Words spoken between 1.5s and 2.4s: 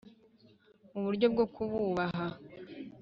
kububaha